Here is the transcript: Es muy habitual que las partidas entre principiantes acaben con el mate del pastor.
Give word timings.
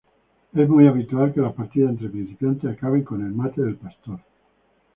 Es 0.51 0.67
muy 0.67 0.87
habitual 0.87 1.31
que 1.31 1.41
las 1.41 1.53
partidas 1.53 1.91
entre 1.91 2.09
principiantes 2.09 2.71
acaben 2.71 3.03
con 3.03 3.23
el 3.23 3.33
mate 3.33 3.61
del 3.61 3.75
pastor. 3.75 4.19